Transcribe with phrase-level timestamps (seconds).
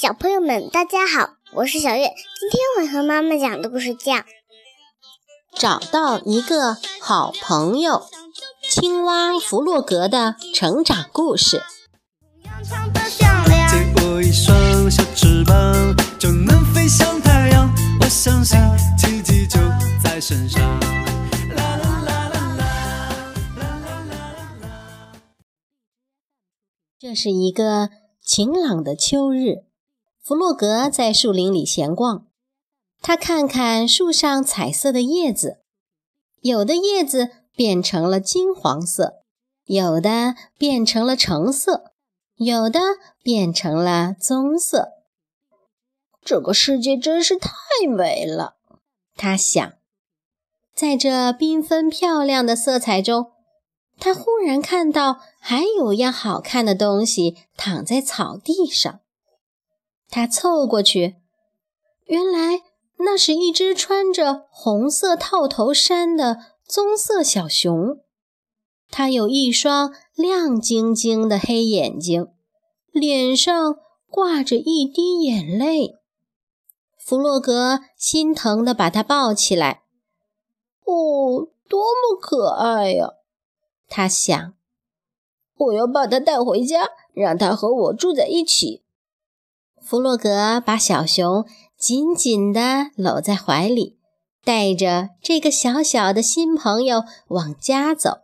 [0.00, 2.04] 小朋友们，大家好，我是小月。
[2.04, 4.14] 今天我和妈妈讲的故事叫
[5.54, 7.96] 《找到一个好朋友》——
[8.66, 11.60] 青蛙弗洛格的成长故事。
[12.64, 17.70] 借我一双小翅膀，就能飞向太阳。
[18.00, 18.58] 我相信
[18.96, 19.58] 奇迹就
[20.02, 20.62] 在身上。
[20.70, 22.64] 啦啦啦啦啦，
[23.58, 24.22] 啦啦啦
[24.62, 25.12] 啦。
[26.98, 27.90] 这是一个
[28.24, 29.68] 晴朗的秋日。
[30.22, 32.26] 弗洛格在树林里闲逛，
[33.00, 35.58] 他看看树上彩色的叶子，
[36.40, 39.22] 有的叶子变成了金黄色，
[39.64, 41.92] 有的变成了橙色，
[42.36, 42.80] 有的
[43.22, 44.90] 变成了棕色。
[46.22, 47.50] 这个世界真是太
[47.88, 48.56] 美了，
[49.16, 49.72] 他想。
[50.74, 53.32] 在这缤纷漂亮的色彩中，
[53.98, 59.00] 他忽然看到还有样好看的东西躺在草地上。
[60.10, 61.16] 他凑过去，
[62.06, 62.62] 原来
[62.98, 68.00] 那是一只穿着红色套头衫的棕色小熊。
[68.90, 72.26] 它有一双亮晶晶的黑眼睛，
[72.90, 73.76] 脸上
[74.10, 75.96] 挂着一滴眼泪。
[76.98, 79.82] 弗洛格心疼地把它抱起来。
[80.84, 83.14] 哦，多么可爱呀！
[83.88, 84.54] 他想，
[85.56, 88.82] 我要把它带回家，让它和我住在一起。
[89.82, 93.98] 弗洛格把小熊紧紧地搂在怀里，
[94.44, 98.20] 带着这个小小的新朋友往家走。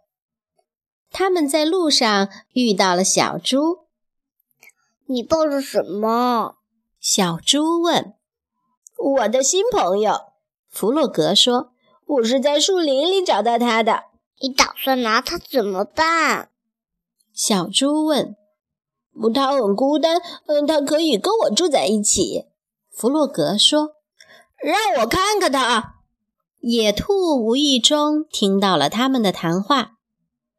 [1.11, 3.87] 他们在路上遇到了小猪。
[5.09, 6.57] “你抱着什么？”
[7.01, 8.15] 小猪问。
[8.99, 10.33] “我的新朋友。”
[10.69, 11.73] 弗洛格说
[12.07, 14.05] ，“我是在树林里找到他的。
[14.41, 16.51] ”“你打算拿他怎么办？”
[17.33, 18.37] 小猪问。
[19.21, 22.47] 不他很孤单，嗯，他可以跟我住在一起。
[22.91, 23.97] 弗洛格说
[24.63, 25.95] ：“让我看看他。”
[26.61, 29.93] 野兔无意中听到了他们的谈话。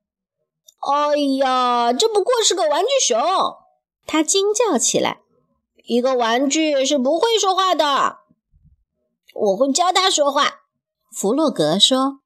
[0.79, 3.19] “哎呀，这不过是个玩具熊！”
[4.07, 5.21] 他惊叫起来
[5.85, 8.19] ，“一个玩具是不会说话的。
[9.35, 10.61] ”“我会教他说话。”
[11.11, 12.19] 弗洛格说。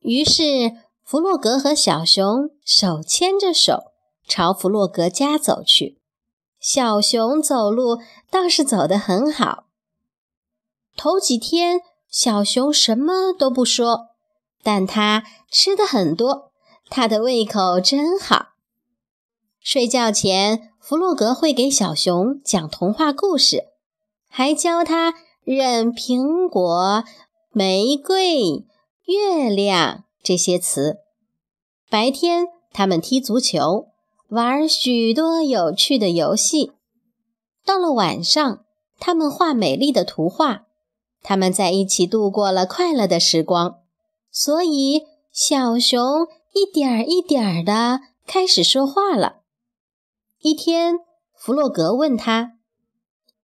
[0.00, 3.93] 于是，弗洛格和小熊手牵着手。
[4.26, 5.98] 朝弗洛格家走去，
[6.58, 7.98] 小熊走路
[8.30, 9.64] 倒是走得很好。
[10.96, 14.08] 头几天，小熊什么都不说，
[14.62, 16.52] 但它吃的很多，
[16.88, 18.54] 它的胃口真好。
[19.60, 23.68] 睡觉前，弗洛格会给小熊讲童话故事，
[24.28, 27.04] 还教它认苹果、
[27.50, 28.64] 玫瑰、
[29.04, 30.98] 月亮这些词。
[31.90, 33.88] 白天，他们踢足球。
[34.34, 36.72] 玩许多有趣的游戏。
[37.64, 38.64] 到了晚上，
[38.98, 40.66] 他们画美丽的图画。
[41.22, 43.76] 他们在一起度过了快乐的时光。
[44.32, 49.42] 所以，小熊一点儿一点儿地开始说话了。
[50.40, 50.96] 一天，
[51.36, 52.54] 弗洛格问他：“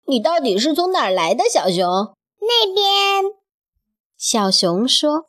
[0.09, 1.87] 你到底是从哪儿来的，小熊
[2.43, 3.31] ？”“那边。”
[4.19, 5.27] 小熊说，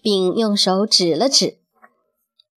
[0.00, 1.63] 并用手指了指。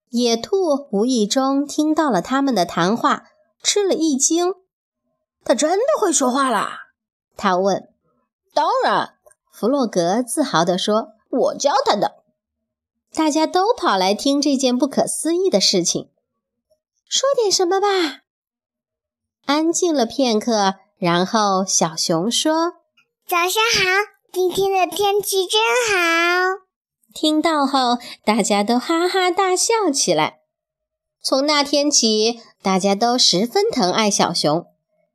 [0.10, 3.24] 野兔无意中听到了他们的谈话，
[3.62, 4.54] 吃了一惊。
[5.44, 6.88] 他真的会说话啦？
[7.36, 7.90] 他问。
[8.54, 9.16] 当然，
[9.52, 12.24] 弗洛格自豪地说：“我教他的。”
[13.14, 16.10] 大家都跑来听这件不可思议的事情。
[17.08, 17.88] 说点什么吧。
[19.46, 22.74] 安静了片刻，然后小熊说
[23.26, 26.67] ：“早上好，今天的天气真好。”
[27.20, 30.42] 听到后，大家都哈哈大笑起来。
[31.20, 34.68] 从那天起，大家都十分疼爱小熊。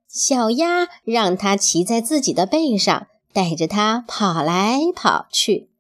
[0.09, 5.71] 小鸭让它骑在自己的背上，带着它跑来跑去。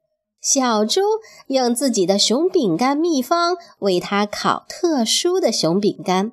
[0.41, 1.00] 小猪
[1.49, 6.31] 用自己的熊饼干秘方为它烤特殊的熊饼干。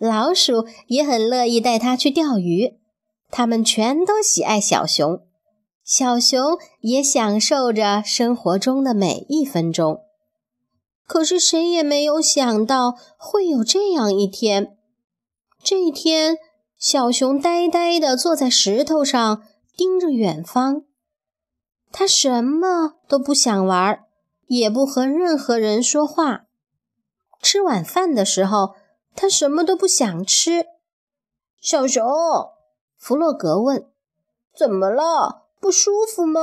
[0.00, 2.74] 老鼠也很乐意带它去钓鱼。
[3.30, 5.20] 它们全都喜爱小熊。
[5.86, 10.02] 小熊也享受着生活中的每一分钟，
[11.06, 14.76] 可是谁也没有想到会有这样一天。
[15.62, 16.38] 这一天，
[16.76, 19.44] 小熊呆呆地坐在石头上，
[19.76, 20.82] 盯着远方。
[21.92, 24.00] 他什么都不想玩，
[24.48, 26.46] 也不和任何人说话。
[27.40, 28.74] 吃晚饭的时候，
[29.14, 30.66] 他什么都不想吃。
[31.60, 32.04] 小熊，
[32.96, 33.88] 弗洛格问
[34.52, 36.40] ：“怎么了？”不舒服吗？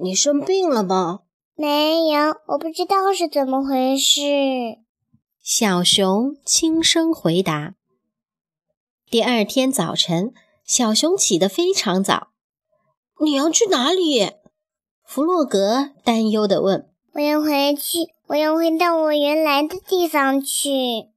[0.00, 1.20] 你生病了吗？
[1.54, 4.20] 没有，我不知道是怎么回事。
[5.40, 7.74] 小熊轻声回答。
[9.08, 10.32] 第二天早晨，
[10.64, 12.28] 小熊起得非常早。
[13.20, 14.32] 你要去哪里？
[15.04, 16.90] 弗洛格担忧地问。
[17.12, 21.10] 我要回去，我要回到我原来的地方去。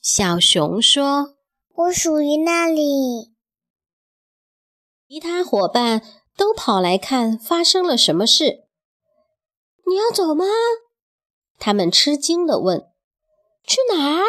[0.00, 1.36] 小熊说
[1.76, 3.32] ：“我属于那里。”
[5.06, 6.02] 其他伙伴
[6.36, 8.64] 都跑来看发生了什么事。
[9.86, 10.44] 你要走吗？
[11.58, 12.88] 他们吃惊地问
[13.64, 14.22] ：“去哪儿？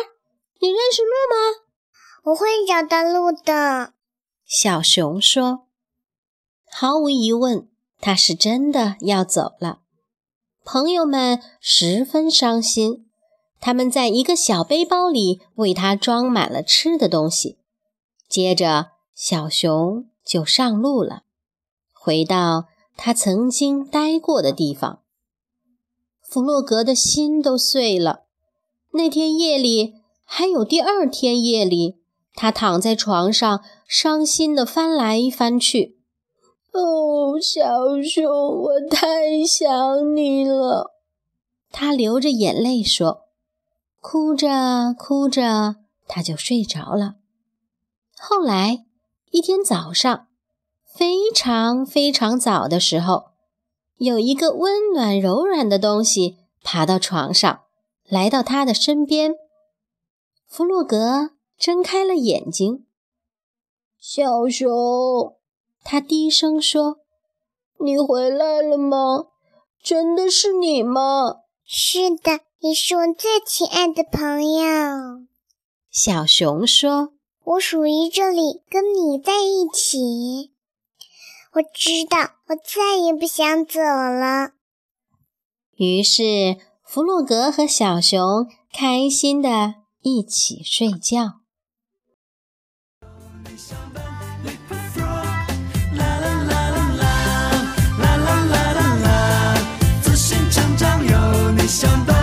[0.60, 1.66] 你认识路吗？”
[2.25, 3.94] 我会找到路的。
[4.46, 5.68] 小熊说
[6.69, 7.69] ：“毫无疑问，
[8.00, 9.80] 他是真的要走了。”
[10.63, 13.10] 朋友们十分伤心，
[13.60, 17.60] 他们在一个小背包里为他装满了吃的东西。
[18.28, 20.10] 接着，小熊。
[20.25, 21.22] 就上路了，
[22.06, 25.00] 回到他曾经待过的地方。
[26.22, 28.25] 弗洛格的心都碎了。
[28.92, 31.98] 那天夜里，还有第二天夜里，
[32.36, 35.98] 他躺在床上，伤心地翻来翻去。
[36.74, 40.92] 哦，小熊，我太想你了。
[41.72, 43.24] 他流着眼泪说，
[44.00, 45.78] 哭着哭着，
[46.08, 47.16] 他就睡着了。
[48.16, 48.86] 后来。
[49.31, 50.28] 一天早上，
[50.95, 53.25] 非常非常早的时候，
[53.97, 57.63] 有一个温暖柔软的东西爬到床上，
[58.07, 59.36] 来到他的身边。
[60.47, 62.86] 弗洛格睁开了眼睛。
[64.00, 65.36] 小熊，
[65.83, 67.00] 他低声说
[67.83, 69.25] ：“你回来了吗？
[69.83, 75.25] 真的是你吗？”“是的，你是我最亲爱的朋友。”
[75.91, 77.12] 小熊说。
[77.44, 80.55] 我属于这里，跟你在一起。
[81.56, 84.52] 我知道，我再也不想走了。
[85.78, 91.40] 于是，弗洛格和小熊开心的一起睡觉。
[101.68, 102.14] 相伴。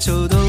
[0.00, 0.39] todo